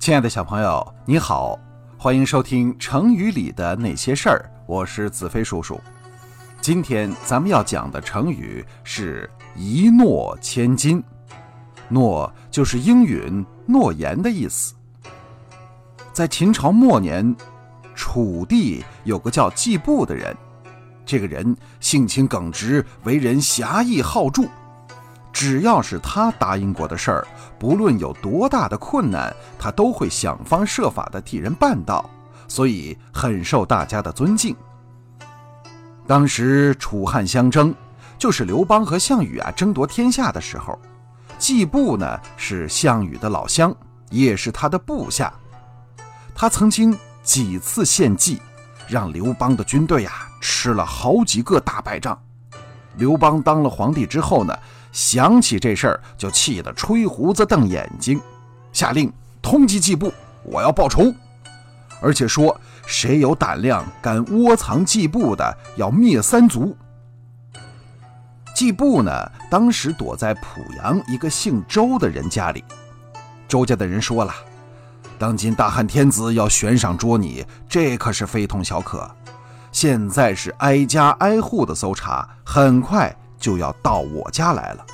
[0.00, 1.58] 亲爱的小朋友，你好，
[1.98, 4.50] 欢迎收听成语里的那些事儿。
[4.66, 5.78] 我是子飞叔叔。
[6.58, 11.04] 今天咱们要讲的成语是一诺千金。
[11.90, 14.74] 诺就是应允、诺言的意思。
[16.14, 17.36] 在秦朝末年，
[17.94, 20.34] 楚地有个叫季布的人，
[21.04, 24.48] 这个人性情耿直，为人侠义好助。
[25.32, 27.26] 只要是他答应过的事儿，
[27.58, 32.08] 不论有多大的困难，他都会想方设法的替人办到，
[32.48, 34.54] 所以很受大家的尊敬。
[36.06, 37.74] 当时楚汉相争，
[38.18, 40.78] 就是刘邦和项羽啊争夺天下的时候，
[41.38, 43.74] 季布呢是项羽的老乡，
[44.10, 45.32] 也是他的部下。
[46.34, 48.42] 他曾经几次献计，
[48.88, 52.20] 让刘邦的军队啊吃了好几个大败仗。
[53.00, 54.56] 刘邦当了皇帝之后呢？
[54.92, 58.20] 想起这事儿，就气得吹胡子瞪眼睛，
[58.72, 61.14] 下令通缉季布，我要报仇，
[62.02, 66.76] 而且说谁有胆量敢窝藏季布的，要灭三族。
[68.52, 69.12] 季布呢，
[69.48, 72.64] 当时躲在濮阳一个姓周的人家里。
[73.46, 74.34] 周家的人说了，
[75.18, 79.08] 当今大汉天子要悬赏捉你，这可是非同小可。
[79.72, 83.14] 现在是挨家挨户的搜查，很快。
[83.38, 84.84] 就要到我家来了，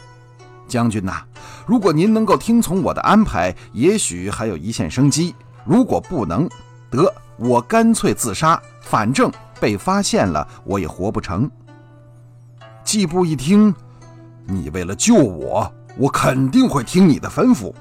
[0.68, 1.20] 将军呐，
[1.66, 6.48] 如果您能够听从我的安排，也许还有一线生机；如果不能，
[6.88, 11.50] 得我干脆自杀，反正被发现了，我也活不成。
[12.84, 13.74] 季布一听，
[14.46, 17.74] 你为了救我，我肯定会听你的吩咐。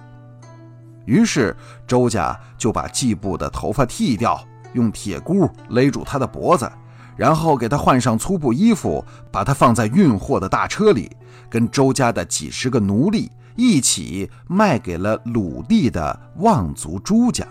[1.06, 6.68] 于是周家就把季布的头发剃掉，用铁箍勒住他的脖子。
[7.16, 11.16] 然后给他换上粗布衣服，把他放在运货的大车里，
[11.50, 17.46] 跟周家的几十个奴隶一起卖给了鲁地的望族朱家。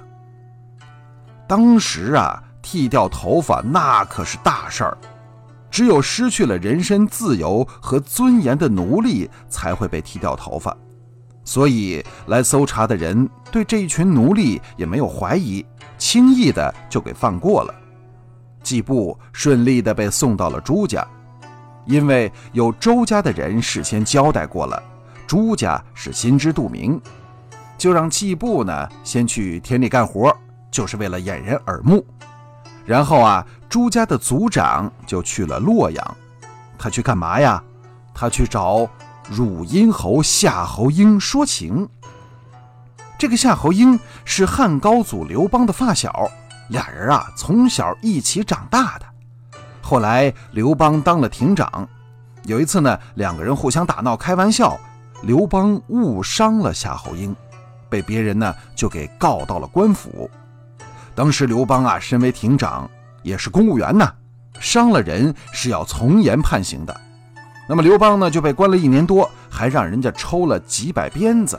[1.46, 4.96] 当时啊，剃掉头发那可是大事儿，
[5.70, 10.76] 只有失去了人身自由和尊严的奴隶才会被剃掉头发，
[11.44, 15.64] 所以来搜查的人对这一群奴隶也没有怀疑，
[15.98, 17.74] 轻易的就给放过了。
[18.64, 21.06] 季布顺利地被送到了朱家，
[21.84, 24.82] 因为有周家的人事先交代过了，
[25.26, 27.00] 朱家是心知肚明，
[27.78, 30.34] 就让季布呢先去田里干活，
[30.70, 32.04] 就是为了掩人耳目。
[32.86, 36.16] 然后啊，朱家的族长就去了洛阳，
[36.78, 37.62] 他去干嘛呀？
[38.14, 38.88] 他去找
[39.28, 41.88] 汝阴侯夏侯婴说情。
[43.18, 46.30] 这个夏侯婴是汉高祖刘邦的发小。
[46.68, 49.06] 俩人啊，从小一起长大的。
[49.82, 51.86] 后来刘邦当了亭长，
[52.44, 54.78] 有一次呢，两个人互相打闹开玩笑，
[55.22, 57.34] 刘邦误伤了夏侯婴，
[57.88, 60.30] 被别人呢就给告到了官府。
[61.14, 62.90] 当时刘邦啊，身为亭长，
[63.22, 64.10] 也是公务员呢，
[64.58, 67.00] 伤了人是要从严判刑的。
[67.68, 71.58] 那么刘邦呢就被关了一年多，还让人家抽了几百鞭子。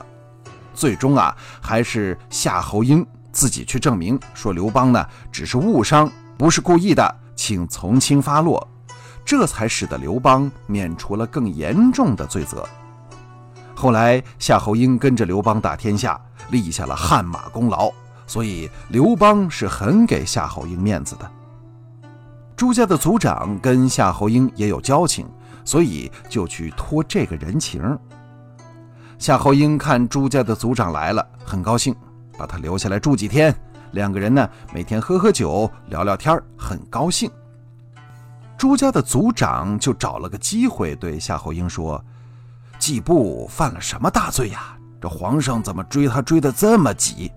[0.74, 3.06] 最终啊，还是夏侯婴。
[3.36, 8.66] 自己去证明说刘邦呢只是误伤，不是故意的，请从轻发落，
[9.26, 12.66] 这才使得刘邦免除了更严重的罪责。
[13.76, 16.18] 后来夏侯婴跟着刘邦打天下，
[16.50, 17.92] 立下了汗马功劳，
[18.26, 21.30] 所以刘邦是很给夏侯婴面子的。
[22.56, 25.28] 朱家的族长跟夏侯婴也有交情，
[25.66, 28.00] 所以就去托这个人情。
[29.20, 31.94] 夏侯婴看朱家的族长来了，很高兴。
[32.38, 33.56] 把他留下来住几天，
[33.92, 37.32] 两个人呢每天喝喝酒，聊聊天很高兴。
[38.58, 42.04] 朱家的族长就找了个机会对夏侯婴说
[42.80, 44.78] ：“季布犯了什么大罪呀？
[45.02, 47.32] 这皇上怎么追他追得这么急？”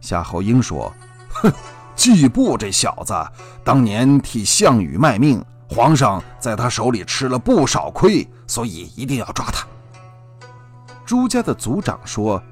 [0.00, 0.92] 夏侯婴说
[1.30, 1.52] ：“哼，
[1.94, 3.14] 季布这小子
[3.64, 9.66] 当年替项羽卖命，皇上在他手里吃了不少亏，所以一定要抓他。”
[11.06, 12.42] 朱家的族长说。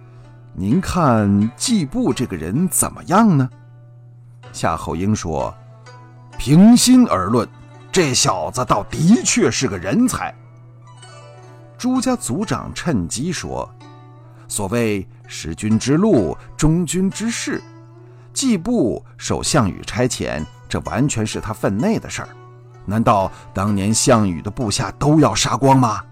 [0.59, 3.49] 您看季布这个人怎么样呢？
[4.53, 5.55] 夏侯婴说
[6.37, 7.49] ：“平心而论，
[7.93, 10.35] 这小子倒的确是个人才。”
[11.79, 13.71] 朱家族长趁机说
[14.49, 17.63] ：“所谓识君之路，忠君之事，
[18.33, 22.29] 季布受项羽差遣，这完全是他分内的事儿。
[22.85, 26.03] 难道当年项羽的部下都要杀光吗？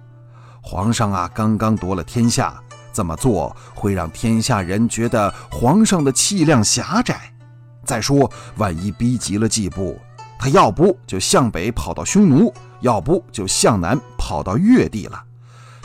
[0.63, 2.55] 皇上啊，刚刚夺了天下。”
[2.97, 7.31] 这么做会让天下人觉得皇上的气量狭窄。
[7.85, 10.01] 再说，万一逼急了季布，
[10.39, 12.51] 他要不就向北跑到匈奴，
[12.81, 15.23] 要不就向南跑到越地了。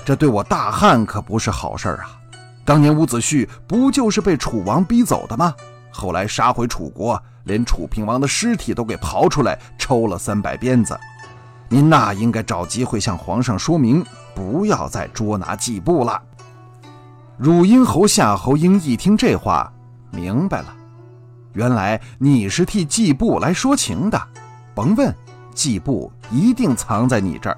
[0.05, 2.17] 这对我大汉可不是好事啊！
[2.63, 5.53] 当年伍子胥不就是被楚王逼走的吗？
[5.91, 10.97] 后来杀回楚国，连楚平王的尸体都给刨出来抽了三百鞭子。
[11.67, 14.03] 您呐，应该找机会向皇上说明，
[14.33, 16.21] 不要再捉拿季布了。
[17.43, 19.73] 汝阴侯夏侯婴一听这话，
[20.11, 20.71] 明白了，
[21.53, 24.27] 原来你是替季布来说情的。
[24.75, 25.11] 甭问，
[25.51, 27.57] 季布一定藏在你这儿。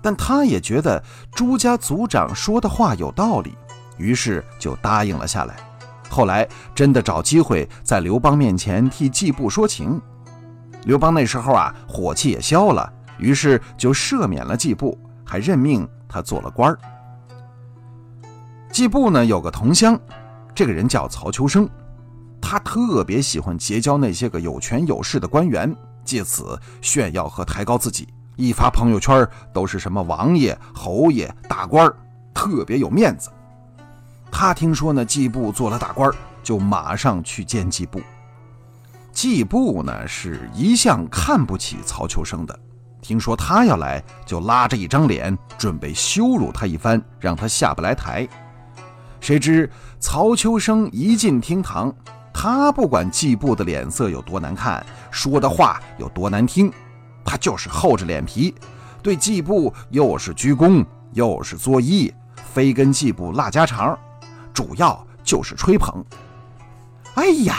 [0.00, 1.02] 但他也觉得
[1.32, 3.52] 朱家族长说的话有道理，
[3.96, 5.56] 于是就答应了下来。
[6.08, 10.00] 后来真的找机会在刘邦面前替季布说情。
[10.84, 12.88] 刘邦那时候啊，火气也消了，
[13.18, 16.78] 于是就赦免了季布，还任命他做了官儿。
[18.78, 19.98] 季布呢有个同乡，
[20.54, 21.68] 这个人叫曹秋生，
[22.40, 28.06] 他特别喜欢结交那些个有权有势的官员，借此炫耀和抬高自己。
[28.36, 31.92] 一发朋友圈都是什么王爷、侯爷、大官
[32.32, 33.30] 特别有面子。
[34.30, 36.08] 他听说呢，季布做了大官
[36.44, 38.00] 就马上去见季布。
[39.10, 42.56] 季布呢是一向看不起曹秋生的，
[43.02, 48.24] 听说他要来，就拉着一张脸准备羞辱他一番，让他下不来台。
[49.20, 49.70] 谁知
[50.00, 51.94] 曹秋生一进厅堂，
[52.32, 56.72] 他不管季布的脸色有多难看，说的话有多难听。
[57.24, 58.54] 他就是厚着脸皮，
[59.02, 62.10] 对季布又是鞠躬又是作揖，
[62.54, 63.98] 非跟季布拉家常，
[64.54, 66.02] 主要就是吹捧。
[67.14, 67.56] 哎呀，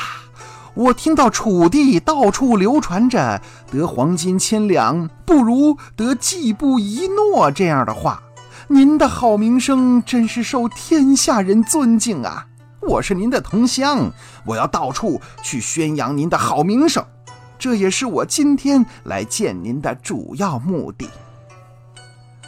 [0.73, 3.41] 我听到楚地到处流传着
[3.71, 8.23] “得黄金千两，不如得季布一诺”这样的话，
[8.71, 12.45] 您的好名声真是受天下人尊敬啊！
[12.81, 14.11] 我是您的同乡，
[14.45, 17.03] 我要到处去宣扬您的好名声。
[17.57, 21.09] 这也是我今天来见您的主要目的。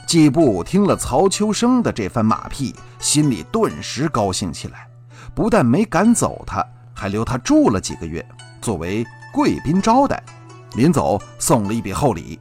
[0.06, 4.88] 季布听了曹秋生的这番马屁，心里顿时高兴起来，
[5.34, 6.64] 不但没赶走他，
[6.94, 8.24] 还留他住了几个月，
[8.62, 9.04] 作为
[9.34, 10.22] 贵宾招待。
[10.76, 12.40] 临走送了一笔厚礼。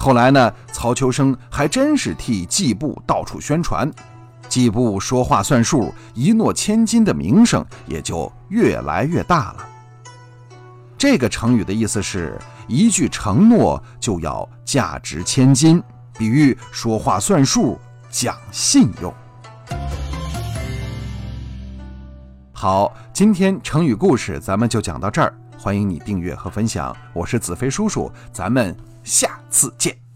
[0.00, 3.90] 后来呢，曹秋生还真是替季布到处宣传，
[4.48, 9.66] 季布说话算数、一诺千金的名声也就越来越大了。
[10.96, 15.82] 这个成语的意思是一句承诺就要价值千金，
[16.16, 17.76] 比喻说话算数、
[18.08, 19.12] 讲信用。
[22.52, 28.76] 好，今天成语故事咱们就讲到这儿，欢迎你订阅和分享，我是子飞叔叔，咱们
[29.08, 30.07] 下次见。